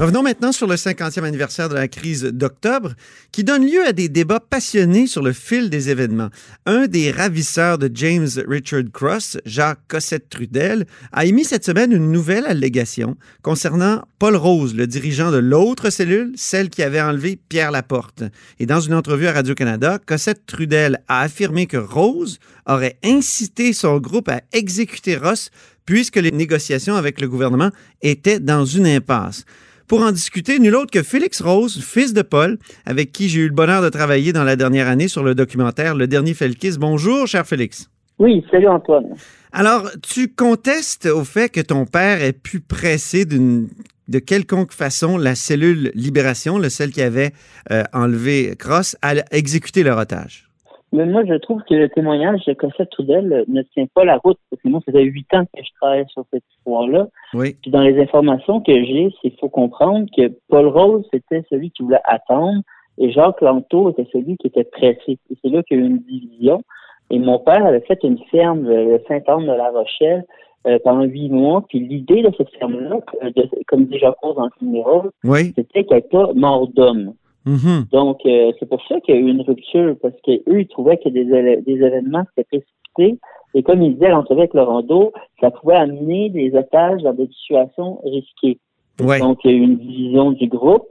Revenons 0.00 0.22
maintenant 0.22 0.50
sur 0.50 0.66
le 0.66 0.76
50e 0.76 1.24
anniversaire 1.24 1.68
de 1.68 1.74
la 1.74 1.86
crise 1.86 2.24
d'octobre, 2.24 2.94
qui 3.32 3.44
donne 3.44 3.70
lieu 3.70 3.84
à 3.86 3.92
des 3.92 4.08
débats 4.08 4.40
passionnés 4.40 5.06
sur 5.06 5.22
le 5.22 5.34
fil 5.34 5.68
des 5.68 5.90
événements. 5.90 6.30
Un 6.64 6.86
des 6.86 7.10
ravisseurs 7.10 7.76
de 7.76 7.90
James 7.92 8.30
Richard 8.48 8.84
Cross, 8.94 9.36
Jacques 9.44 9.86
Cossette-Trudel, 9.88 10.86
a 11.12 11.26
émis 11.26 11.44
cette 11.44 11.66
semaine 11.66 11.92
une 11.92 12.10
nouvelle 12.10 12.46
allégation 12.46 13.18
concernant 13.42 14.00
Paul 14.18 14.36
Rose, 14.36 14.74
le 14.74 14.86
dirigeant 14.86 15.30
de 15.30 15.36
l'autre 15.36 15.90
cellule, 15.90 16.32
celle 16.34 16.70
qui 16.70 16.82
avait 16.82 17.02
enlevé 17.02 17.38
Pierre 17.50 17.70
Laporte. 17.70 18.22
Et 18.58 18.64
dans 18.64 18.80
une 18.80 18.94
entrevue 18.94 19.26
à 19.26 19.32
Radio-Canada, 19.32 19.98
Cossette-Trudel 20.06 21.02
a 21.08 21.20
affirmé 21.20 21.66
que 21.66 21.76
Rose 21.76 22.38
aurait 22.64 22.98
incité 23.04 23.74
son 23.74 23.98
groupe 23.98 24.30
à 24.30 24.40
exécuter 24.54 25.18
Ross 25.18 25.50
puisque 25.84 26.16
les 26.16 26.30
négociations 26.30 26.94
avec 26.94 27.20
le 27.20 27.28
gouvernement 27.28 27.70
étaient 28.00 28.40
dans 28.40 28.64
une 28.64 28.86
impasse. 28.86 29.44
Pour 29.90 30.02
en 30.02 30.12
discuter, 30.12 30.60
nul 30.60 30.76
autre 30.76 30.92
que 30.92 31.02
Félix 31.02 31.42
Rose, 31.42 31.82
fils 31.82 32.14
de 32.14 32.22
Paul, 32.22 32.58
avec 32.86 33.10
qui 33.10 33.28
j'ai 33.28 33.40
eu 33.40 33.48
le 33.48 33.52
bonheur 33.52 33.82
de 33.82 33.88
travailler 33.88 34.32
dans 34.32 34.44
la 34.44 34.54
dernière 34.54 34.86
année 34.86 35.08
sur 35.08 35.24
le 35.24 35.34
documentaire 35.34 35.96
Le 35.96 36.06
Dernier 36.06 36.32
Felkis. 36.32 36.78
Bonjour, 36.78 37.26
cher 37.26 37.44
Félix. 37.44 37.90
Oui, 38.20 38.46
salut 38.52 38.68
Antoine. 38.68 39.16
Alors, 39.50 39.90
tu 40.00 40.32
contestes 40.32 41.06
au 41.06 41.24
fait 41.24 41.48
que 41.48 41.60
ton 41.60 41.86
père 41.86 42.22
ait 42.22 42.32
pu 42.32 42.60
presser 42.60 43.24
d'une 43.24 43.66
de 44.06 44.20
quelconque 44.20 44.70
façon 44.70 45.18
la 45.18 45.34
cellule 45.34 45.90
Libération, 45.96 46.58
le 46.58 46.68
celle 46.68 46.92
qui 46.92 47.02
avait 47.02 47.32
euh, 47.72 47.82
enlevé 47.92 48.54
Cross, 48.56 48.96
à 49.02 49.14
exécuter 49.32 49.82
leur 49.82 49.98
otage. 49.98 50.49
Mais 50.92 51.06
moi, 51.06 51.24
je 51.24 51.34
trouve 51.34 51.62
que 51.68 51.74
le 51.74 51.88
témoignage 51.88 52.44
de 52.46 52.52
Cossette 52.52 52.90
Trudel 52.90 53.44
ne 53.46 53.62
tient 53.62 53.86
pas 53.94 54.04
la 54.04 54.16
route, 54.18 54.38
parce 54.50 54.60
que 54.60 54.68
moi, 54.68 54.80
ça 54.84 54.92
fait 54.92 55.04
huit 55.04 55.32
ans 55.34 55.44
que 55.44 55.62
je 55.62 55.70
travaille 55.80 56.04
sur 56.08 56.24
cette 56.32 56.42
histoire-là. 56.56 57.06
Oui. 57.34 57.56
Puis 57.62 57.70
dans 57.70 57.82
les 57.82 58.00
informations 58.00 58.60
que 58.60 58.72
j'ai, 58.72 59.14
c'est 59.22 59.38
faut 59.38 59.48
comprendre 59.48 60.06
que 60.16 60.32
Paul 60.48 60.66
Rose, 60.66 61.06
c'était 61.12 61.44
celui 61.48 61.70
qui 61.70 61.82
voulait 61.84 62.00
attendre, 62.04 62.62
et 62.98 63.10
Jacques 63.12 63.40
Lanto 63.40 63.90
était 63.90 64.06
celui 64.12 64.36
qui 64.36 64.48
était 64.48 64.64
pressé. 64.64 65.18
Et 65.30 65.36
c'est 65.42 65.50
là 65.50 65.62
qu'il 65.62 65.78
y 65.78 65.80
a 65.80 65.84
eu 65.84 65.86
une 65.86 65.98
division. 66.00 66.62
Et 67.10 67.18
mon 67.18 67.38
père 67.38 67.64
avait 67.64 67.80
fait 67.80 67.98
une 68.02 68.18
ferme, 68.30 68.68
le 68.68 69.00
Saint-Anne 69.08 69.46
de 69.46 69.52
la 69.52 69.70
Rochelle, 69.70 70.24
euh, 70.66 70.78
pendant 70.84 71.04
huit 71.04 71.30
mois. 71.30 71.64
Puis 71.68 71.80
l'idée 71.80 72.22
de 72.22 72.30
cette 72.36 72.50
ferme-là, 72.56 72.98
euh, 73.24 73.30
comme 73.66 73.86
dit 73.86 73.98
Jacques 73.98 74.18
Rose 74.22 74.36
dans 74.36 74.44
le 74.44 74.66
numéro, 74.66 75.04
Oui. 75.24 75.52
c'était 75.56 75.84
qu'elle 75.84 75.96
n'était 75.98 76.08
pas 76.08 76.32
mort 76.34 76.68
d'homme. 76.68 77.14
Mhm. 77.46 77.86
Donc, 77.92 78.20
euh, 78.26 78.52
c'est 78.58 78.68
pour 78.68 78.82
ça 78.86 79.00
qu'il 79.00 79.14
y 79.14 79.18
a 79.18 79.20
eu 79.20 79.28
une 79.28 79.42
rupture, 79.42 79.96
parce 80.02 80.14
qu'eux, 80.22 80.60
ils 80.60 80.68
trouvaient 80.68 80.98
que 80.98 81.08
des, 81.08 81.26
événements 81.66 82.24
s'étaient 82.36 82.60
précipités. 82.60 83.18
Et 83.54 83.62
comme 83.62 83.82
ils 83.82 83.94
disaient 83.94 84.06
à 84.06 84.10
l'entrevue 84.10 84.40
avec 84.40 84.54
Laurando, 84.54 85.12
ça 85.40 85.50
pouvait 85.50 85.76
amener 85.76 86.28
des 86.30 86.54
otages 86.54 87.02
dans 87.02 87.14
des 87.14 87.28
situations 87.28 87.98
risquées. 88.04 88.58
Ouais. 89.00 89.18
Donc, 89.18 89.38
il 89.44 89.50
y 89.50 89.54
a 89.54 89.56
eu 89.56 89.62
une 89.62 89.76
division 89.76 90.32
du 90.32 90.46
groupe. 90.46 90.86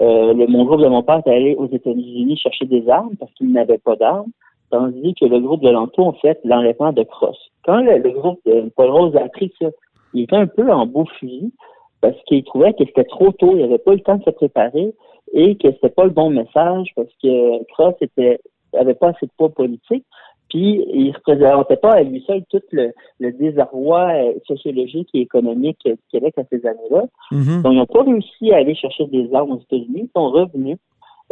Euh, 0.00 0.34
le, 0.34 0.46
mon 0.46 0.64
groupe 0.64 0.80
de 0.80 0.88
mon 0.88 1.02
père 1.02 1.22
est 1.24 1.30
allé 1.30 1.54
aux 1.54 1.68
États-Unis 1.68 2.36
chercher 2.36 2.66
des 2.66 2.88
armes 2.88 3.16
parce 3.18 3.32
qu'il 3.34 3.52
n'avait 3.52 3.78
pas 3.78 3.96
d'armes, 3.96 4.30
tandis 4.70 5.14
que 5.14 5.24
le 5.24 5.40
groupe 5.40 5.62
de 5.62 5.70
Lanto 5.70 6.02
ont 6.02 6.12
fait 6.14 6.38
l'enlèvement 6.44 6.92
de 6.92 7.04
Cross. 7.04 7.38
Quand 7.64 7.80
le, 7.80 7.98
le 7.98 8.10
groupe 8.10 8.40
de 8.44 8.70
Paul 8.76 8.90
Rose 8.90 9.16
a 9.16 9.24
appris 9.24 9.52
ça, 9.60 9.68
il 10.12 10.24
était 10.24 10.36
un 10.36 10.46
peu 10.46 10.70
en 10.70 10.86
beau 10.86 11.06
fusil 11.18 11.52
parce 12.00 12.16
qu'il 12.26 12.44
trouvait 12.44 12.74
que 12.74 12.84
c'était 12.84 13.04
trop 13.04 13.32
tôt, 13.32 13.52
il 13.54 13.62
n'avait 13.62 13.78
pas 13.78 13.92
eu 13.92 13.96
le 13.96 14.02
temps 14.02 14.16
de 14.16 14.24
se 14.24 14.30
préparer 14.30 14.94
et 15.34 15.56
que 15.56 15.70
c'était 15.72 15.90
pas 15.90 16.04
le 16.04 16.10
bon 16.10 16.30
message 16.30 16.88
parce 16.96 17.10
que 17.22 17.62
Cross 17.72 17.94
était 18.00 18.38
avait 18.72 18.94
pas 18.94 19.08
assez 19.08 19.26
de 19.26 19.30
poids 19.36 19.50
politique. 19.50 20.04
Puis 20.50 20.84
il 20.92 21.12
représentait 21.12 21.76
pas 21.76 21.94
à 21.94 22.02
lui 22.02 22.22
seul 22.26 22.42
tout 22.50 22.62
le, 22.70 22.92
le 23.18 23.32
désarroi 23.32 24.12
euh, 24.14 24.32
sociologique 24.46 25.08
et 25.14 25.20
économique 25.20 25.80
du 25.84 25.96
Québec 26.12 26.34
à 26.38 26.42
ces 26.50 26.64
années-là. 26.64 27.04
Mhm. 27.32 27.62
Donc, 27.62 27.72
ils 27.72 27.78
n'ont 27.78 27.86
pas 27.86 28.02
réussi 28.04 28.52
à 28.52 28.58
aller 28.58 28.74
chercher 28.74 29.06
des 29.06 29.32
armes 29.34 29.52
aux 29.52 29.60
États-Unis. 29.60 30.02
Ils 30.04 30.10
sont 30.14 30.30
revenus. 30.30 30.76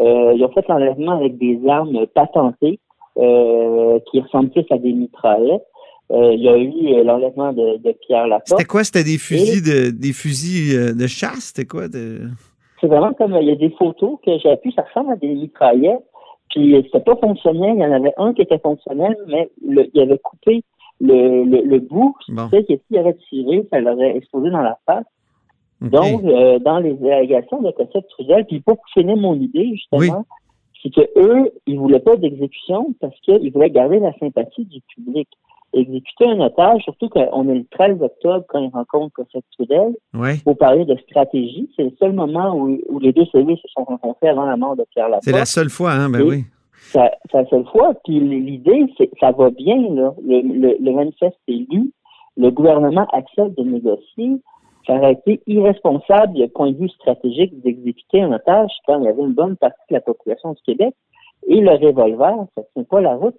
Euh, 0.00 0.32
ils 0.34 0.42
ont 0.42 0.50
fait 0.52 0.66
l'enlèvement 0.68 1.12
avec 1.12 1.38
des 1.38 1.60
armes 1.68 2.06
patentées 2.14 2.80
euh, 3.18 4.00
qui 4.10 4.20
ressemblent 4.20 4.50
plus 4.50 4.64
à 4.70 4.78
des 4.78 4.92
mitraillettes. 4.92 5.66
Euh, 6.10 6.32
il 6.34 6.42
y 6.42 6.48
a 6.48 6.56
eu 6.56 7.04
l'enlèvement 7.04 7.52
de, 7.52 7.76
de 7.76 7.92
Pierre 8.06 8.26
Laporte. 8.26 8.48
C'était 8.48 8.64
quoi? 8.64 8.82
C'était 8.82 9.04
des 9.04 9.18
fusils 9.18 9.62
de 9.62 9.90
des 9.90 10.12
fusils 10.12 10.96
de 10.96 11.06
chasse? 11.06 11.52
C'était 11.54 11.66
quoi? 11.66 11.88
De... 11.88 12.28
C'est 12.82 12.88
vraiment 12.88 13.14
comme 13.14 13.36
il 13.40 13.46
y 13.46 13.52
a 13.52 13.54
des 13.54 13.70
photos 13.70 14.18
que 14.26 14.36
j'ai 14.38 14.56
pu, 14.56 14.72
ça 14.72 14.82
ressemble 14.82 15.12
à 15.12 15.16
des 15.16 15.28
mitraillettes. 15.28 16.02
Puis 16.50 16.74
euh, 16.74 16.82
c'était 16.84 17.00
pas 17.00 17.16
fonctionnel. 17.16 17.74
Il 17.76 17.80
y 17.80 17.86
en 17.86 17.92
avait 17.92 18.12
un 18.16 18.34
qui 18.34 18.42
était 18.42 18.58
fonctionnel, 18.58 19.16
mais 19.28 19.48
le, 19.64 19.88
il 19.94 20.00
avait 20.02 20.18
coupé 20.18 20.64
le, 21.00 21.44
le, 21.44 21.62
le 21.62 21.78
bout. 21.78 22.14
Bon. 22.28 22.48
C'est 22.50 22.66
que 22.66 22.74
s'il 22.74 22.98
avait 22.98 23.16
tiré, 23.28 23.66
ça 23.72 23.80
l'aurait 23.80 24.16
explosé 24.16 24.50
dans 24.50 24.60
la 24.60 24.78
face. 24.84 25.06
Donc, 25.80 26.24
euh, 26.24 26.58
dans 26.60 26.78
les 26.78 26.96
allégations 27.10 27.60
de 27.60 27.70
Cossette 27.72 28.06
Trudel, 28.10 28.46
puis 28.46 28.60
pour 28.60 28.78
finir 28.94 29.16
mon 29.16 29.34
idée, 29.34 29.70
justement, 29.72 30.24
c'est 30.80 30.94
que 30.94 31.00
eux, 31.16 31.52
ils 31.66 31.78
voulaient 31.78 32.00
pas 32.00 32.16
d'exécution 32.16 32.94
parce 33.00 33.18
qu'ils 33.20 33.52
voulaient 33.52 33.70
garder 33.70 33.98
la 33.98 34.12
sympathie 34.18 34.64
du 34.64 34.80
public. 34.94 35.28
Exécuter 35.74 36.26
un 36.26 36.40
otage, 36.40 36.82
surtout 36.82 37.08
qu'on 37.08 37.48
est 37.48 37.54
le 37.54 37.64
13 37.70 38.02
octobre 38.02 38.44
quand 38.48 38.58
ils 38.60 38.70
rencontrent 38.70 39.14
Cossette 39.14 39.44
Trudel, 39.52 39.94
ouais. 40.14 40.36
pour 40.44 40.56
parler 40.56 40.84
de 40.84 40.96
stratégie. 41.08 41.70
C'est 41.76 41.84
le 41.84 41.92
seul 41.98 42.12
moment 42.12 42.54
où, 42.54 42.78
où 42.88 42.98
les 42.98 43.12
deux 43.12 43.24
cellules 43.26 43.56
se 43.56 43.68
sont 43.68 43.84
rencontrés 43.84 44.28
avant 44.28 44.44
la 44.44 44.56
mort 44.56 44.76
de 44.76 44.84
Pierre 44.90 45.08
Laporte. 45.08 45.24
C'est 45.24 45.32
la 45.32 45.46
seule 45.46 45.70
fois, 45.70 45.92
hein? 45.92 46.10
Ben 46.10 46.22
Oui. 46.22 46.44
C'est 46.92 46.98
la 47.32 47.46
seule 47.46 47.64
fois. 47.66 47.94
Puis 48.04 48.20
l'idée, 48.20 48.86
c'est 48.98 49.10
ça 49.20 49.30
va 49.30 49.50
bien, 49.50 49.76
là. 49.94 50.12
Le, 50.26 50.40
le, 50.42 50.76
le 50.78 50.92
manifeste 50.92 51.38
est 51.48 51.66
lu. 51.70 51.92
Le 52.36 52.50
gouvernement 52.50 53.06
accepte 53.12 53.56
de 53.56 53.62
négocier. 53.62 54.40
Ça 54.86 54.94
aurait 54.94 55.12
été 55.12 55.40
irresponsable 55.46 56.32
du 56.34 56.48
point 56.48 56.72
de 56.72 56.76
vue 56.76 56.88
stratégique 56.88 57.60
d'exécuter 57.62 58.22
un 58.22 58.32
otage 58.32 58.70
quand 58.86 58.98
il 58.98 59.04
y 59.04 59.08
avait 59.08 59.22
une 59.22 59.34
bonne 59.34 59.56
partie 59.56 59.80
de 59.90 59.94
la 59.94 60.00
population 60.00 60.52
du 60.52 60.62
Québec. 60.62 60.94
Et 61.48 61.60
le 61.60 61.72
revolver, 61.72 62.46
ça 62.54 62.62
ne 62.62 62.64
tient 62.74 62.84
pas 62.84 63.00
la 63.00 63.14
route. 63.14 63.38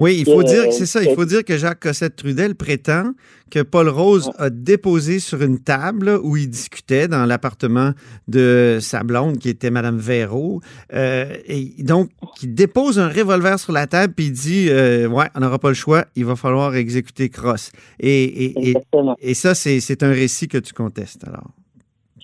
Oui, 0.00 0.16
il 0.18 0.24
faut 0.24 0.40
que, 0.40 0.46
dire 0.46 0.62
que 0.64 0.68
euh, 0.68 0.72
c'est 0.72 0.86
ça. 0.86 1.02
Il 1.02 1.14
faut 1.14 1.24
dire 1.24 1.44
que 1.44 1.56
Jacques 1.56 1.80
Cossette-Trudel 1.80 2.56
prétend 2.56 3.12
que 3.50 3.62
Paul 3.62 3.88
Rose 3.88 4.32
a 4.38 4.50
déposé 4.50 5.20
sur 5.20 5.42
une 5.42 5.60
table 5.60 6.18
où 6.22 6.36
il 6.36 6.50
discutait 6.50 7.06
dans 7.06 7.24
l'appartement 7.24 7.90
de 8.26 8.78
sa 8.80 9.04
blonde, 9.04 9.38
qui 9.38 9.48
était 9.48 9.70
Madame 9.70 9.98
Véraud. 9.98 10.60
Euh, 10.92 11.26
et 11.46 11.82
donc, 11.84 12.08
il 12.42 12.54
dépose 12.54 12.98
un 12.98 13.08
revolver 13.08 13.58
sur 13.58 13.72
la 13.72 13.86
table 13.86 14.14
puis 14.14 14.26
il 14.26 14.32
dit 14.32 14.66
euh, 14.70 15.06
Ouais, 15.06 15.26
on 15.36 15.40
n'aura 15.40 15.58
pas 15.58 15.68
le 15.68 15.74
choix, 15.74 16.04
il 16.16 16.24
va 16.24 16.34
falloir 16.34 16.74
exécuter 16.74 17.28
Cross. 17.28 17.70
Et, 18.00 18.24
et, 18.24 18.44
et, 18.44 18.68
Exactement. 18.70 19.16
et 19.20 19.34
ça, 19.34 19.54
c'est 19.54 19.78
c'est 19.80 20.02
un 20.02 20.10
récit 20.10 20.48
que 20.48 20.58
tu 20.58 20.72
contestes, 20.72 21.26
alors. 21.28 21.50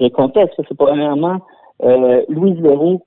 Je 0.01 0.09
conteste. 0.09 0.55
C'est 0.57 0.77
premièrement 0.77 1.41
euh, 1.85 2.23
Louise 2.29 2.59
Leroux, 2.61 3.03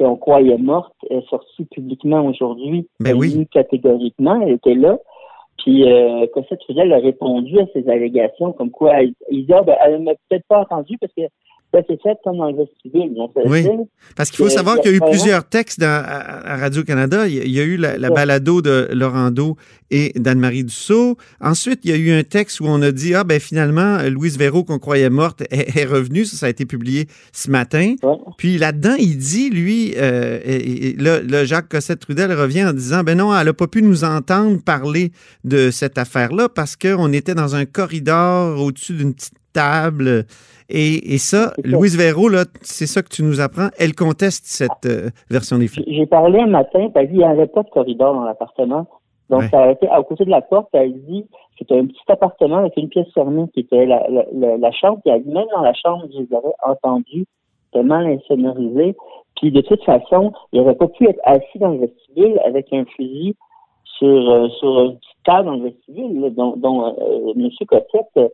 qu'on 0.00 0.16
croyait 0.16 0.56
morte, 0.56 0.94
est 1.10 1.26
sortie 1.28 1.64
publiquement 1.66 2.24
aujourd'hui. 2.24 2.88
Ben 3.00 3.14
oui. 3.14 3.46
catégoriquement, 3.52 4.40
elle 4.40 4.54
était 4.54 4.74
là. 4.74 4.98
Puis 5.58 5.90
euh, 5.90 6.26
Cossette 6.32 6.60
Trudel 6.60 6.92
a 6.92 6.98
répondu 6.98 7.58
à 7.60 7.66
ces 7.74 7.86
allégations 7.88 8.52
comme 8.52 8.70
quoi 8.70 8.92
ah, 8.94 9.62
ben, 9.62 9.76
elle 9.84 10.00
m'a 10.00 10.12
peut-être 10.28 10.46
pas 10.48 10.60
entendu 10.60 10.96
parce 10.98 11.12
que 11.12 11.22
ça 11.72 11.80
s'est 11.86 11.98
fait 12.02 12.16
comme 12.24 12.38
vestibule. 12.56 13.14
Ça 13.34 13.40
Oui. 13.44 13.64
Parce 14.16 14.30
qu'il 14.30 14.38
faut 14.44 14.50
savoir 14.50 14.80
qu'il 14.80 14.90
y 14.90 14.94
a 14.94 14.96
eu 14.96 15.00
plusieurs 15.00 15.44
textes 15.48 15.78
dans- 15.80 15.86
à, 16.04 16.52
à 16.52 16.56
Radio-Canada. 16.56 17.26
Il 17.28 17.34
y 17.34 17.40
a- 17.40 17.44
il 17.44 17.50
y 17.52 17.60
a 17.60 17.64
eu 17.64 17.76
la, 17.76 18.10
balado 18.10 18.60
de 18.62 18.88
Laurando 18.92 19.56
et 19.92 20.12
d'Anne-Marie 20.16 20.64
Dussault. 20.64 21.16
Ensuite, 21.40 21.80
il 21.84 21.90
y 21.90 21.94
a 21.94 21.96
eu 21.96 22.10
un 22.12 22.22
texte 22.24 22.60
où 22.60 22.64
on 22.66 22.80
a 22.82 22.90
dit, 22.92 23.14
ah 23.14 23.24
ben 23.24 23.38
finalement, 23.40 23.98
Louise 24.08 24.36
Véraud, 24.38 24.64
qu'on 24.64 24.78
croyait 24.78 25.10
morte, 25.10 25.42
est, 25.50 25.76
est 25.76 25.84
revenue. 25.84 26.24
Ça, 26.24 26.36
ça 26.36 26.46
a 26.46 26.48
été 26.48 26.64
publié 26.66 27.06
ce 27.32 27.50
matin. 27.50 27.94
Ouais. 28.02 28.16
Puis 28.36 28.58
là-dedans, 28.58 28.94
il 28.98 29.16
dit, 29.18 29.50
lui, 29.50 29.94
euh, 29.96 30.38
et- 30.44 30.88
et 30.90 30.96
là, 30.96 31.20
là, 31.22 31.44
Jacques 31.44 31.68
Cossette-Trudel 31.68 32.32
revient 32.32 32.64
en 32.64 32.72
disant, 32.72 33.02
ben 33.04 33.16
non, 33.18 33.36
elle 33.36 33.46
n'a 33.46 33.52
pas 33.52 33.66
pu 33.68 33.82
nous 33.82 34.04
entendre 34.04 34.60
parler 34.62 35.12
de 35.44 35.70
cette 35.70 35.98
affaire-là 35.98 36.48
parce 36.48 36.76
qu'on 36.76 37.12
était 37.12 37.34
dans 37.34 37.54
un 37.54 37.64
corridor 37.64 38.60
au-dessus 38.60 38.94
d'une 38.94 39.14
petite 39.14 39.34
table. 39.52 40.24
Et, 40.68 41.14
et 41.14 41.18
ça. 41.18 41.52
Louise 41.64 41.98
là, 41.98 42.44
c'est 42.62 42.86
ça 42.86 43.02
que 43.02 43.08
tu 43.08 43.22
nous 43.24 43.40
apprends, 43.40 43.68
elle 43.78 43.94
conteste 43.94 44.46
cette 44.46 44.86
euh, 44.86 45.10
version 45.28 45.58
des 45.58 45.66
faits. 45.68 45.84
J'ai 45.88 46.06
parlé 46.06 46.38
un 46.40 46.46
matin, 46.46 46.88
puis 46.88 46.92
elle 46.94 47.06
dit 47.06 47.12
qu'il 47.14 47.18
n'y 47.18 47.24
avait 47.24 47.46
pas 47.48 47.62
de 47.62 47.70
corridor 47.70 48.14
dans 48.14 48.24
l'appartement. 48.24 48.86
Donc, 49.30 49.42
Ouais. 49.42 49.48
ça 49.48 49.62
a 49.62 49.70
été 49.72 49.88
à 49.88 50.02
côté 50.02 50.24
de 50.24 50.30
la 50.30 50.40
porte, 50.42 50.68
elle 50.72 50.92
dit 51.06 51.24
c'était 51.58 51.78
un 51.78 51.86
petit 51.86 52.00
appartement 52.08 52.56
avec 52.58 52.76
une 52.76 52.88
pièce 52.88 53.06
fermée 53.14 53.44
qui 53.52 53.60
était 53.60 53.86
la, 53.86 54.04
la, 54.08 54.24
la, 54.32 54.56
la 54.56 54.70
chambre. 54.72 54.98
Puis 55.04 55.12
elle 55.14 55.22
dit 55.22 55.30
même 55.30 55.46
dans 55.54 55.62
la 55.62 55.74
chambre, 55.74 56.04
je 56.12 56.18
les 56.20 56.28
aurais 56.32 56.54
entendus 56.66 57.26
tellement 57.72 57.96
insonorisés. 57.96 58.96
Puis 59.36 59.50
de 59.52 59.60
toute 59.60 59.82
façon, 59.84 60.32
il 60.52 60.60
n'aurait 60.60 60.74
pas 60.74 60.88
pu 60.88 61.08
être 61.08 61.20
assis 61.24 61.58
dans 61.58 61.68
le 61.70 61.78
vestibule 61.80 62.40
avec 62.46 62.72
un 62.72 62.84
fusil 62.96 63.36
sur, 63.84 64.08
euh, 64.08 64.48
sur 64.58 64.80
une 64.84 64.96
petite 64.96 65.22
table 65.24 65.46
dans 65.46 65.56
le 65.56 65.62
vestibule, 65.64 66.20
là, 66.20 66.30
dont, 66.30 66.54
dont 66.56 66.86
euh, 66.86 67.32
M. 67.36 67.48
Cossette 67.68 68.06
euh, 68.16 68.28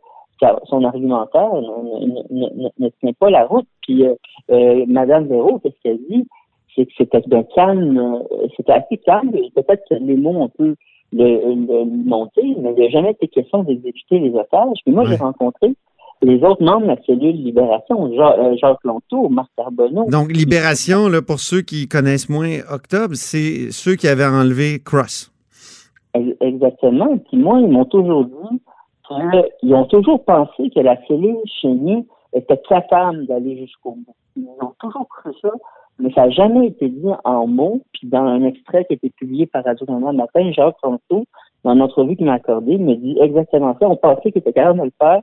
son 0.65 0.83
argumentaire 0.83 1.49
ne, 1.53 2.89
tient 2.99 3.13
pas 3.19 3.29
la 3.29 3.45
route. 3.45 3.67
Puis 3.81 4.05
euh, 4.05 4.13
euh, 4.51 4.85
Madame 4.87 5.27
Véro, 5.27 5.59
qu'est-ce 5.59 5.75
qu'elle 5.83 5.99
dit? 6.09 6.27
C'est 6.75 6.85
que 6.85 6.91
c'était 6.97 7.21
bien 7.27 7.43
calme, 7.55 7.97
euh, 7.97 8.47
c'était 8.55 8.73
assez 8.73 8.97
calme, 8.97 9.31
peut-être 9.31 9.83
que 9.89 9.95
les 9.95 10.15
mots 10.15 10.41
ont 10.41 10.49
pu 10.49 10.75
le, 11.11 11.85
monter, 11.85 12.55
mais 12.59 12.73
il 12.73 12.79
n'y 12.79 12.85
a 12.85 12.89
jamais 12.89 13.11
été 13.11 13.27
question 13.27 13.63
d'exécuter 13.63 14.19
les 14.19 14.31
otages. 14.31 14.77
Puis 14.85 14.93
moi, 14.93 15.05
j'ai 15.05 15.15
rencontré 15.15 15.73
les 16.21 16.43
autres 16.43 16.63
membres 16.63 16.81
de 16.81 16.87
la 16.87 17.01
cellule 17.03 17.35
Libération, 17.35 18.11
Jacques 18.59 18.83
Lonto, 18.83 19.29
Marc 19.29 19.49
Carbonneau. 19.55 20.05
Donc, 20.09 20.31
Libération, 20.31 21.07
là, 21.07 21.21
pour 21.21 21.39
ceux 21.39 21.61
qui 21.61 21.87
connaissent 21.87 22.29
moins 22.29 22.59
Octobre, 22.71 23.15
c'est 23.15 23.71
ceux 23.71 23.95
qui 23.95 24.07
avaient 24.07 24.25
enlevé 24.25 24.79
Cross. 24.83 25.31
Exactement. 26.41 27.17
Puis 27.29 27.37
moi, 27.37 27.59
ils 27.59 27.69
m'ont 27.69 27.85
toujours 27.85 28.25
dit 28.25 28.61
qu'ils 29.07 29.73
ont 29.73 29.85
toujours 29.85 30.23
pensé 30.23 30.69
que 30.69 30.79
la 30.79 30.97
cellule 31.07 31.37
chenille 31.61 32.05
était 32.33 32.61
capable 32.69 33.25
d'aller 33.25 33.57
jusqu'au 33.57 33.91
bout. 33.91 34.15
Ils 34.35 34.47
ont 34.61 34.73
toujours 34.79 35.07
cru 35.07 35.31
ça, 35.41 35.51
mais 35.99 36.11
ça 36.13 36.25
n'a 36.25 36.29
jamais 36.29 36.67
été 36.67 36.89
dit 36.89 37.09
en 37.23 37.47
mots. 37.47 37.81
Puis 37.93 38.07
dans 38.07 38.23
un 38.23 38.43
extrait 38.43 38.85
qui 38.85 38.93
a 38.93 38.95
été 38.95 39.09
publié 39.09 39.45
par 39.45 39.63
Radio-Canada 39.63 40.11
le 40.11 40.17
matin, 40.17 40.51
Jacques 40.51 40.79
Ronto, 40.81 41.25
dans 41.63 41.73
une 41.73 41.81
entrevue 41.81 42.15
qu'il 42.15 42.25
m'a 42.25 42.33
accordée, 42.33 42.77
me 42.77 42.95
dit 42.95 43.17
exactement 43.19 43.75
ça. 43.79 43.87
On 43.89 43.95
pensait 43.95 44.31
qu'il 44.31 44.39
était 44.39 44.53
capable 44.53 44.79
de 44.79 44.85
le 44.85 44.93
faire, 45.01 45.21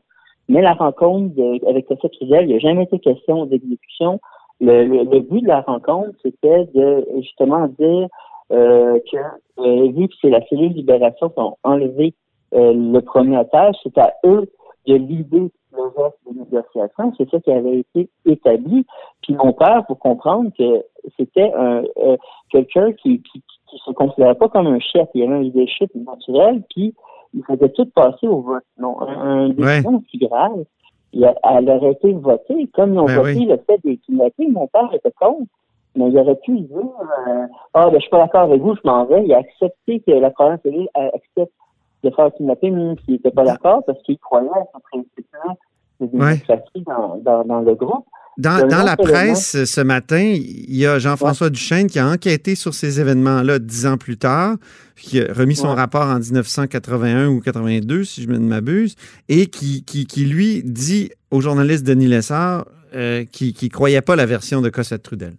mais 0.49 0.63
la 0.63 0.75
rencontre 0.75 1.35
avec 1.69 1.87
Cossette 1.87 2.13
Trudel, 2.13 2.45
il 2.45 2.49
n'y 2.49 2.55
a 2.57 2.59
jamais 2.59 2.85
été 2.85 2.99
question 2.99 3.47
d'exécution. 3.47 4.21
Le, 4.61 5.21
but 5.21 5.43
de 5.43 5.49
la 5.49 5.61
rencontre, 5.63 6.11
c'était 6.23 6.65
de 6.75 7.07
justement 7.17 7.67
dire 7.79 8.09
euh, 8.53 8.99
que 9.11 9.17
euh, 9.61 9.91
vu 9.93 10.09
que 10.09 10.15
c'est 10.21 10.31
la 10.31 10.45
cellule 10.47 10.73
libération 10.73 11.29
qui 11.29 11.41
ont 11.41 11.57
enlevé 11.63 12.15
euh, 12.55 12.73
le 12.73 13.01
premier 13.01 13.39
otage, 13.39 13.75
c'est 13.83 13.99
à 13.99 14.15
eux 14.25 14.51
de 14.87 14.95
l'idée 14.95 15.51
le 15.77 16.03
reste 16.03 16.19
des 16.27 16.39
négociations. 16.39 17.13
C'est 17.17 17.29
ça 17.31 17.41
qui 17.41 17.51
avait 17.51 17.81
été 17.81 18.09
établi. 18.27 18.87
Puis 19.23 19.35
mon 19.35 19.53
père, 19.53 19.85
pour 19.87 19.99
comprendre 19.99 20.51
que 20.57 20.85
c'était 21.19 21.53
un 21.53 21.83
euh, 21.99 22.17
quelqu'un 22.51 22.93
qui, 22.93 23.23
qui, 23.23 23.43
qui 23.69 23.79
se 23.85 23.91
considérait 23.93 24.35
pas 24.37 24.49
comme 24.49 24.67
un 24.67 24.79
chef, 24.79 25.09
il 25.15 25.23
y 25.23 25.25
avait 25.25 25.35
un 25.35 25.41
leadership 25.41 25.91
naturel, 25.95 26.63
puis 26.71 26.95
il 27.35 27.45
faisait 27.45 27.71
tout 27.71 27.87
passer 27.87 28.29
au 28.29 28.41
vote. 28.41 28.63
Non, 28.79 29.01
un, 29.03 29.47
un 29.47 29.49
décision 29.49 30.03
si 30.11 30.19
grave, 30.19 30.65
il 31.13 31.25
a, 31.25 31.35
elle 31.59 31.69
aurait 31.71 31.93
été 31.93 32.13
votée. 32.13 32.69
Comme 32.75 32.95
ils 32.95 32.99
ont 32.99 33.07
voté 33.07 33.45
le 33.45 33.57
fait 33.67 33.81
des 33.85 33.97
kidnappings, 33.99 34.53
mon 34.53 34.67
père 34.69 34.91
était 34.93 35.13
contre. 35.13 35.51
Mais 35.97 36.09
il 36.09 36.19
aurait 36.19 36.39
pu 36.45 36.59
dire 36.59 36.77
euh, 36.77 37.47
Ah, 37.73 37.89
ben, 37.89 37.95
je 37.95 38.01
suis 38.01 38.11
pas 38.11 38.19
d'accord 38.19 38.43
avec 38.43 38.61
vous, 38.61 38.75
je 38.75 38.81
m'en 38.85 39.05
vais. 39.05 39.25
Il 39.25 39.33
a 39.33 39.39
accepté 39.39 40.01
que 40.01 40.11
la 40.11 40.31
première 40.31 40.59
cellule 40.63 40.89
accepte 42.05 42.17
de 42.17 42.23
faire 42.23 42.33
kidnapper, 42.35 42.71
même 42.71 42.97
s'il 43.05 43.15
n'était 43.15 43.31
pas 43.31 43.45
d'accord, 43.45 43.83
parce 43.87 44.01
qu'il 44.03 44.19
croyait 44.19 44.49
principe-là 44.91 45.55
de 46.01 46.07
démocratie 46.07 46.85
dans, 46.87 47.17
dans, 47.23 47.45
dans 47.45 47.61
le 47.61 47.75
groupe. 47.75 48.07
Dans, 48.37 48.67
dans 48.67 48.83
la 48.83 48.97
presse 48.97 49.65
ce 49.65 49.81
matin, 49.81 50.19
il 50.19 50.77
y 50.77 50.87
a 50.87 50.99
Jean-François 50.99 51.51
Duchesne 51.51 51.87
qui 51.87 52.01
a 52.01 52.09
enquêté 52.09 52.57
sur 52.57 52.75
ces 52.75 53.01
événements-là 53.01 53.61
dix 53.61 53.87
ans 53.87 53.97
plus 53.97 54.19
tard, 54.19 54.57
qui 54.97 55.21
a 55.21 55.33
remis 55.33 55.55
son 55.55 55.69
rapport 55.69 56.07
en 56.07 56.19
1981 56.19 57.29
ou 57.29 57.41
82, 57.41 58.03
si 58.03 58.23
je 58.23 58.29
ne 58.29 58.39
m'abuse, 58.39 58.97
et 59.29 59.47
qui, 59.47 59.85
qui, 59.85 60.07
qui, 60.07 60.25
lui, 60.25 60.63
dit 60.65 61.11
au 61.31 61.41
journaliste 61.41 61.87
Denis 61.87 62.09
Lessard 62.09 62.65
euh, 62.97 63.25
qui 63.25 63.55
ne 63.63 63.69
croyait 63.69 64.03
pas 64.03 64.17
la 64.17 64.27
version 64.27 64.61
de 64.61 64.69
Cossette 64.69 65.05
Trudel. 65.05 65.35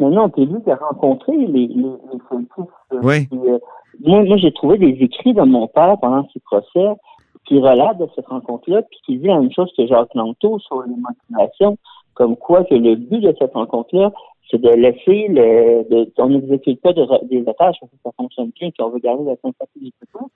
Non, 0.00 0.10
non, 0.10 0.32
c'est 0.34 0.44
lui 0.44 0.60
qui 0.64 0.70
a 0.72 0.76
rencontré 0.76 1.36
les, 1.36 1.46
les, 1.46 1.68
les 1.68 1.86
euh, 1.86 3.00
Oui. 3.02 3.28
Euh, 3.32 3.58
moi, 4.00 4.24
moi 4.24 4.36
j'ai 4.36 4.52
trouvé 4.52 4.78
des 4.78 4.96
écrits 5.02 5.34
de 5.34 5.42
mon 5.42 5.68
père 5.68 5.96
pendant 6.00 6.26
ce 6.32 6.38
procès 6.40 6.98
qui 7.44 7.58
relate 7.58 7.98
de 7.98 8.06
cette 8.14 8.26
rencontre-là, 8.26 8.82
puis 8.82 8.98
qui 9.04 9.18
dit 9.18 9.26
la 9.26 9.40
même 9.40 9.52
chose 9.52 9.72
que 9.76 9.86
Jacques 9.86 10.14
Lanto 10.14 10.58
sur 10.60 10.82
les 10.82 10.94
motivations, 10.94 11.76
comme 12.14 12.36
quoi 12.36 12.64
que 12.64 12.74
le 12.74 12.94
but 12.94 13.20
de 13.20 13.34
cette 13.38 13.52
rencontre-là, 13.52 14.12
c'est 14.50 14.60
de 14.60 14.68
laisser 14.68 15.28
le, 15.28 15.88
de, 15.88 16.12
on 16.18 16.28
n'exécute 16.28 16.80
pas 16.82 16.92
de, 16.92 17.02
des 17.28 17.40
otages 17.40 17.76
parce 17.80 17.90
que 17.90 17.98
ça 18.04 18.10
fonctionne 18.16 18.50
bien, 18.60 18.70
qu'on 18.78 18.90
veut 18.90 18.98
garder 18.98 19.24
la 19.24 19.36
sympathie 19.36 19.80
du. 19.80 19.92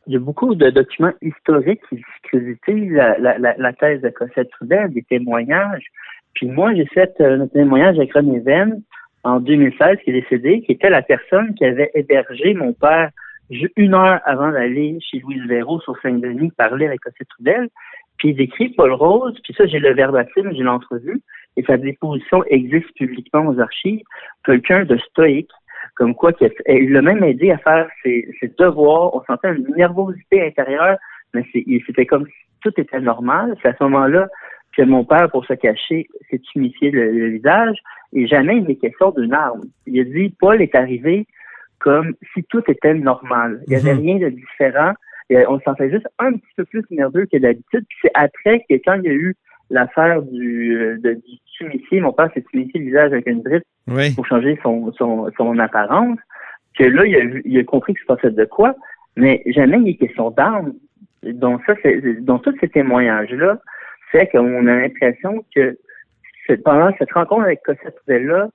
Il 0.06 0.12
y 0.14 0.16
a 0.16 0.20
beaucoup 0.20 0.54
de 0.54 0.70
documents 0.70 1.12
historiques 1.20 1.80
qui 1.88 1.96
discréditent 1.96 2.92
la, 2.92 3.18
la, 3.18 3.54
la, 3.58 3.72
thèse 3.74 4.00
de 4.00 4.08
Cossette 4.08 4.50
Trudel, 4.50 4.92
des 4.92 5.02
témoignages. 5.02 5.84
Puis 6.34 6.48
moi, 6.48 6.74
j'ai 6.74 6.86
fait 6.86 7.14
euh, 7.20 7.42
un 7.42 7.46
témoignage 7.46 7.96
avec 7.98 8.12
René 8.14 8.38
Venn 8.40 8.82
en 9.24 9.40
2016, 9.40 9.98
qui 10.04 10.10
est 10.10 10.20
décédé, 10.20 10.62
qui 10.62 10.72
était 10.72 10.90
la 10.90 11.02
personne 11.02 11.54
qui 11.54 11.64
avait 11.64 11.90
hébergé 11.94 12.54
mon 12.54 12.72
père 12.72 13.10
une 13.50 13.94
heure 13.94 14.20
avant 14.24 14.50
d'aller 14.50 14.98
chez 15.00 15.20
Louise 15.20 15.46
Véro 15.46 15.80
sur 15.80 15.96
Saint-Denis 16.00 16.50
parler 16.56 16.86
avec 16.86 17.00
Cossette 17.00 17.28
Trudel. 17.28 17.68
Puis 18.18 18.30
il 18.30 18.36
décrit 18.36 18.70
Paul 18.70 18.92
Rose, 18.92 19.38
puis 19.44 19.54
ça, 19.54 19.66
j'ai 19.66 19.78
le 19.78 19.92
verbatim, 19.92 20.50
j'ai 20.52 20.62
l'entrevue, 20.62 21.20
et 21.56 21.62
sa 21.64 21.76
déposition 21.76 22.42
existe 22.44 22.92
publiquement 22.96 23.46
aux 23.46 23.60
archives. 23.60 24.02
Quelqu'un 24.44 24.84
de 24.84 24.96
stoïque, 24.98 25.50
comme 25.94 26.14
quoi 26.14 26.32
il 26.68 26.92
l'a 26.92 27.02
même 27.02 27.24
aidé 27.24 27.50
à 27.50 27.58
faire 27.58 27.88
ses, 28.02 28.28
devoirs. 28.58 29.14
On 29.14 29.22
sentait 29.24 29.54
une 29.54 29.66
nervosité 29.76 30.46
intérieure, 30.46 30.96
mais 31.34 31.44
c'était 31.86 32.06
comme 32.06 32.26
si 32.26 32.32
tout 32.62 32.72
était 32.78 33.00
normal. 33.00 33.56
C'est 33.62 33.68
à 33.68 33.76
ce 33.76 33.84
moment-là 33.84 34.28
que 34.76 34.82
mon 34.82 35.04
père, 35.04 35.30
pour 35.30 35.44
se 35.46 35.54
cacher, 35.54 36.06
s'est 36.30 36.40
humifié 36.54 36.90
le, 36.90 37.28
visage, 37.28 37.78
et 38.12 38.26
jamais 38.26 38.58
il 38.58 38.64
n'est 38.64 38.76
question 38.76 39.10
d'une 39.10 39.32
arme. 39.32 39.64
Il 39.86 40.00
a 40.00 40.04
dit, 40.04 40.34
Paul 40.38 40.60
est 40.60 40.74
arrivé 40.74 41.26
comme 41.86 42.14
si 42.34 42.42
tout 42.50 42.64
était 42.66 42.94
normal. 42.94 43.60
Il 43.68 43.70
n'y 43.70 43.76
avait 43.76 43.94
mhm. 43.94 44.00
rien 44.00 44.18
de 44.18 44.28
différent. 44.30 44.92
on 45.30 45.58
se 45.60 45.64
sentait 45.64 45.88
juste 45.88 46.08
un 46.18 46.32
petit 46.32 46.52
peu 46.56 46.64
plus 46.64 46.84
nerveux 46.90 47.26
que 47.26 47.36
d'habitude. 47.36 47.84
Puis 47.88 47.98
c'est 48.02 48.10
après 48.14 48.64
que 48.68 48.74
quand 48.84 48.94
il 48.94 49.04
y 49.04 49.08
a 49.08 49.12
eu 49.12 49.36
l'affaire 49.70 50.22
du, 50.22 50.76
euh, 50.76 50.98
de, 50.98 51.14
du 51.14 52.00
mon 52.00 52.12
père 52.12 52.28
s'est 52.34 52.42
tumifié 52.50 52.80
le 52.80 52.86
visage 52.86 53.12
avec 53.12 53.28
une 53.28 53.40
brique 53.40 54.16
pour 54.16 54.26
changer 54.26 54.58
son, 54.64 54.92
son, 54.94 55.30
son 55.36 55.58
apparence, 55.60 56.18
que 56.76 56.82
là, 56.82 57.06
il 57.06 57.14
a, 57.14 57.40
il 57.44 57.56
a 57.56 57.62
compris 57.62 57.94
que 57.94 58.00
se 58.00 58.06
passait 58.06 58.32
de 58.32 58.44
quoi, 58.46 58.74
mais 59.16 59.44
jamais 59.46 59.76
il 59.76 59.84
n'est 59.84 59.94
question 59.94 60.32
d'armes. 60.32 60.74
Donc 61.22 61.60
ça, 61.66 61.74
donc 62.18 62.42
tous 62.42 62.56
ces 62.60 62.68
témoignages-là 62.68 63.60
fait 64.10 64.26
qu'on 64.26 64.66
a 64.66 64.74
l'impression 64.74 65.44
que 65.54 65.78
pendant 66.64 66.90
cette 66.98 67.12
rencontre 67.12 67.44
avec 67.44 67.62
Cossette 67.62 67.94
là 68.08 68.48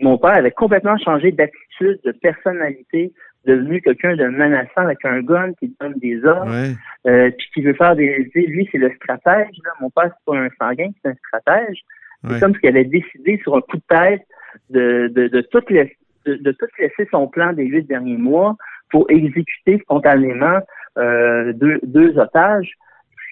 mon 0.00 0.18
père 0.18 0.34
avait 0.36 0.50
complètement 0.50 0.96
changé 0.98 1.32
d'attitude, 1.32 1.58
de 1.82 2.12
personnalité, 2.12 3.12
devenu 3.44 3.80
quelqu'un 3.80 4.16
de 4.16 4.26
menaçant 4.26 4.82
avec 4.82 5.04
un 5.04 5.20
gun 5.20 5.52
qui 5.54 5.74
donne 5.80 5.94
des 5.94 6.24
ordres, 6.24 6.54
euh, 7.06 7.30
puis 7.30 7.46
qui 7.54 7.62
veut 7.62 7.74
faire 7.74 7.96
des... 7.96 8.30
Lui, 8.34 8.68
c'est 8.70 8.78
le 8.78 8.92
stratège. 8.94 9.56
Là. 9.64 9.72
Mon 9.80 9.90
père, 9.90 10.10
c'est 10.10 10.24
pas 10.24 10.38
un 10.38 10.48
sanguin, 10.60 10.90
c'est 11.02 11.10
un 11.10 11.14
stratège. 11.14 11.82
C'est 12.28 12.40
comme 12.40 12.56
qu'il 12.56 12.68
avait 12.68 12.84
décidé 12.84 13.40
sur 13.42 13.56
un 13.56 13.60
coup 13.62 13.78
de 13.78 13.82
tête 13.88 14.22
de, 14.70 15.08
de, 15.08 15.26
de, 15.26 15.40
tout, 15.40 15.62
laisser, 15.70 15.96
de, 16.24 16.52
tout 16.52 16.66
laisser 16.78 17.08
son 17.10 17.26
plan 17.26 17.52
des 17.52 17.64
huit 17.64 17.82
derniers 17.82 18.16
mois 18.16 18.56
pour 18.90 19.10
exécuter 19.10 19.78
spontanément 19.80 20.60
euh, 20.98 21.52
deux, 21.52 21.80
deux 21.82 22.16
otages. 22.18 22.70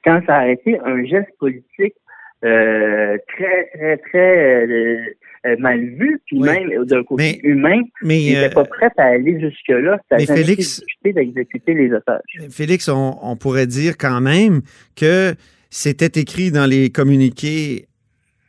Quand 0.02 0.20
ça 0.26 0.38
a 0.38 0.48
été 0.48 0.80
un 0.80 1.04
geste 1.04 1.30
politique 1.38 1.94
euh, 2.42 3.18
très, 3.36 3.70
très, 3.74 3.96
très 3.98 4.66
euh, 4.66 4.96
euh, 5.46 5.56
mal 5.58 5.78
vu, 5.78 6.22
puis 6.24 6.38
même 6.40 6.70
d'un 6.86 7.04
côté 7.04 7.38
humain, 7.42 7.82
mais, 8.02 8.22
il 8.22 8.32
n'était 8.32 8.54
pas 8.54 8.64
prêt 8.64 8.90
à 8.96 9.08
aller 9.08 9.38
jusque-là. 9.38 10.00
Mais 10.12 10.24
Félix, 10.24 10.82
d'exécuter 11.04 11.74
les 11.74 11.92
otages. 11.92 12.22
Félix, 12.50 12.88
on, 12.88 13.36
pourrait 13.36 13.66
dire 13.66 13.98
quand 13.98 14.22
même 14.22 14.62
que 14.96 15.34
c'était 15.68 16.18
écrit 16.18 16.50
dans 16.50 16.64
les 16.64 16.88
communiqués 16.88 17.84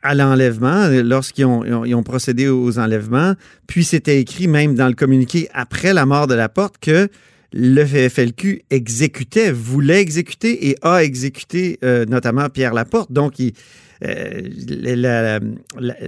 à 0.02 0.14
l'enlèvement, 0.14 0.88
lorsqu'ils 1.04 1.44
ont, 1.44 1.62
ont, 1.62 2.02
procédé 2.02 2.48
aux 2.48 2.78
enlèvements, 2.78 3.34
puis 3.68 3.84
c'était 3.84 4.20
écrit 4.20 4.48
même 4.48 4.74
dans 4.74 4.88
le 4.88 4.94
communiqué 4.94 5.48
après 5.52 5.92
la 5.92 6.06
mort 6.06 6.26
de 6.26 6.34
la 6.34 6.48
porte 6.48 6.78
que 6.78 7.08
le 7.52 7.84
FLQ 7.84 8.62
exécutait, 8.70 9.52
voulait 9.52 10.00
exécuter 10.00 10.70
et 10.70 10.76
a 10.80 11.04
exécuté 11.04 11.78
notamment 12.08 12.48
Pierre 12.48 12.72
Laporte. 12.72 13.12
Donc, 13.12 13.38
il, 13.38 13.52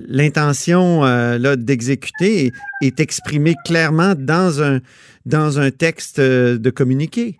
l'intention 0.08 1.04
euh, 1.04 1.56
d'exécuter 1.56 2.50
est, 2.82 3.00
exprimée 3.00 3.54
clairement 3.64 4.14
dans 4.16 4.62
un, 4.62 4.78
dans 5.26 5.60
un 5.60 5.70
texte 5.70 6.18
euh, 6.18 6.58
de 6.58 6.70
communiqué. 6.70 7.36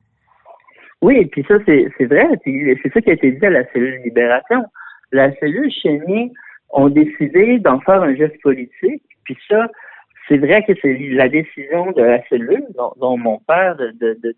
Oui, 1.03 1.17
et 1.19 1.27
puis 1.27 1.45
ça, 1.47 1.57
c'est 1.67 2.07
vrai. 2.07 2.27
C'est 2.45 2.93
ça 2.93 3.01
qui 3.01 3.11
a 3.11 3.15
été 3.15 3.33
dit 3.33 3.45
à 3.45 3.51
la 3.51 3.71
cellule 3.73 4.01
Libération. 4.05 4.65
La 5.13 5.35
cellule 5.37 5.71
Chénier 5.71 6.33
ont 6.71 6.89
décidé 6.89 7.59
d'en 7.59 7.81
faire 7.81 8.03
un 8.03 8.15
geste 8.15 8.41
politique. 8.43 9.03
Puis 9.25 9.37
ça, 9.49 9.69
c'est 10.29 10.39
vrai 10.39 10.65
que 10.67 10.73
c'est 10.81 10.97
la 11.11 11.29
décision 11.29 11.93
de 11.93 12.03
la 12.03 12.23
cellule, 12.29 12.65
dont, 12.77 13.17
mon 13.19 13.39
père, 13.47 13.77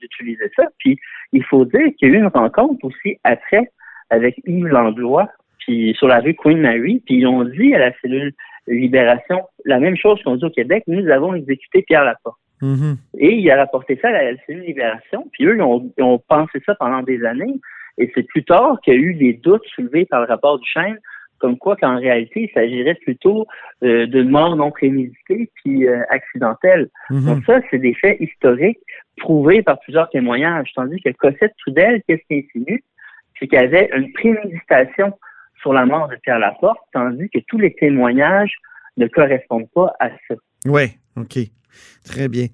d'utiliser 0.01 0.45
de, 0.45 0.51
ça. 0.57 0.65
Puis 0.79 0.99
il 1.33 1.45
faut 1.45 1.65
dire 1.65 1.87
qu'il 1.97 2.09
y 2.09 2.13
a 2.13 2.15
eu 2.15 2.19
une 2.19 2.27
rencontre 2.27 2.85
aussi 2.85 3.19
après 3.25 3.71
avec 4.11 4.41
Yves 4.45 4.67
Langlois, 4.67 5.29
puis 5.67 5.95
sur 5.99 6.07
la 6.09 6.21
rue 6.21 6.35
Queen 6.35 6.61
Mary, 6.61 7.03
puis 7.05 7.17
ils 7.17 7.27
ont 7.27 7.45
dit 7.45 7.75
à 7.75 7.79
la 7.79 7.93
cellule 8.01 8.33
Libération 8.69 9.43
la 9.65 9.79
même 9.79 9.97
chose 9.97 10.21
qu'on 10.23 10.37
dit 10.37 10.45
au 10.45 10.51
Québec, 10.51 10.85
nous 10.87 11.09
avons 11.09 11.35
exécuté 11.35 11.83
Pierre 11.83 12.05
Laporte. 12.05 12.39
Mm-hmm. 12.63 12.97
Et 13.19 13.35
il 13.35 13.51
a 13.51 13.57
rapporté 13.57 13.99
ça 14.01 14.09
à 14.09 14.13
la 14.13 14.37
cellule 14.47 14.65
Libération, 14.65 15.29
puis 15.33 15.45
eux, 15.45 15.57
ils 15.57 16.03
ont, 16.03 16.19
pensé 16.29 16.61
ça 16.65 16.75
pendant 16.77 17.03
des 17.03 17.25
années. 17.25 17.61
Et 17.99 18.11
c'est 18.15 18.25
plus 18.25 18.45
tard 18.45 18.79
qu'il 18.83 18.95
y 18.95 18.97
a 18.97 19.01
eu 19.01 19.15
des 19.15 19.35
doutes 19.35 19.65
soulevés 19.75 20.07
par 20.07 20.21
le 20.21 20.27
rapport 20.27 20.59
du 20.59 20.69
Chêne, 20.69 20.99
comme 21.39 21.59
quoi 21.59 21.77
qu'en 21.77 21.99
réalité, 21.99 22.43
il 22.43 22.51
s'agirait 22.55 22.95
plutôt 22.95 23.47
euh, 23.83 24.07
de 24.07 24.23
mort 24.23 24.57
non 24.57 24.71
préméditée 24.71 25.51
puis 25.57 25.87
euh, 25.87 26.03
accidentelle. 26.09 26.89
Mhm. 27.11 27.27
Donc 27.27 27.45
ça, 27.45 27.61
c'est 27.71 27.79
des 27.79 27.95
faits 27.95 28.19
historiques 28.21 28.81
prouvés 29.19 29.63
par 29.63 29.79
plusieurs 29.81 30.09
témoignages. 30.11 30.71
Tandis 30.75 31.01
que 31.01 31.11
Cossette 31.11 31.55
Trudel, 31.59 32.03
qu'est-ce 32.07 32.23
qui 32.29 32.47
insinue? 32.47 32.83
C'est 33.39 33.49
qu'il 33.49 33.59
y 33.59 33.63
avait 33.63 33.91
une 33.95 34.13
préméditation 34.13 35.13
sur 35.67 35.73
la 35.73 35.85
mort 35.85 36.07
de 36.07 36.15
Pierre 36.23 36.39
Laporte, 36.39 36.79
tandis 36.93 37.29
que 37.29 37.41
tous 37.49 37.59
les 37.59 37.75
témoignages 37.75 38.53
ne 38.99 39.09
correspondent 39.09 39.69
pas 39.75 39.93
à 39.99 40.11
ça. 40.29 40.37
Oui, 40.65 40.85
OK. 41.17 41.39
Très 42.05 42.29
bien. 42.29 42.47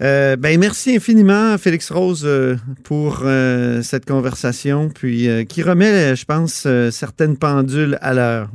Euh, 0.00 0.36
ben 0.36 0.60
merci 0.60 0.94
infiniment, 0.94 1.58
Félix 1.58 1.90
Rose, 1.90 2.24
euh, 2.24 2.54
pour 2.84 3.22
euh, 3.24 3.82
cette 3.82 4.06
conversation, 4.06 4.90
puis 4.94 5.28
qui 5.48 5.64
remet, 5.64 6.14
je 6.14 6.24
pense, 6.24 6.68
certaines 6.92 7.36
pendules 7.36 7.98
à 8.00 8.14
l'heure. 8.14 8.48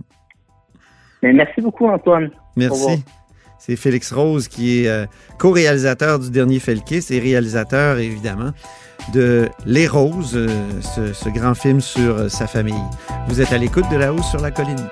Merci 1.21 1.59
beaucoup, 1.59 1.87
Antoine. 1.87 2.31
Merci. 2.55 3.03
C'est 3.59 3.75
Félix 3.75 4.13
Rose 4.13 4.47
qui 4.47 4.85
est 4.85 5.09
co-réalisateur 5.37 6.19
du 6.19 6.31
dernier 6.31 6.59
Felkis 6.59 7.07
et 7.09 7.19
réalisateur, 7.19 7.97
évidemment, 7.97 8.51
de 9.11 9.49
Les 9.65 9.87
Roses, 9.87 10.35
euh, 10.35 10.47
ce, 10.81 11.29
grand 11.29 11.53
film 11.53 11.81
sur 11.81 12.17
euh, 12.17 12.29
sa 12.29 12.47
famille. 12.47 12.73
Vous 13.27 13.41
êtes 13.41 13.51
à 13.51 13.57
l'écoute 13.57 13.85
de 13.91 13.97
La 13.97 14.13
Hausse 14.13 14.29
sur 14.29 14.41
la 14.41 14.51
colline. 14.51 14.87